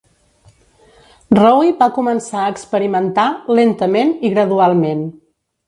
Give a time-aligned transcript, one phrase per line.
[1.39, 3.29] Rowe va començar a experimentar,
[3.61, 5.09] lentament i gradualment.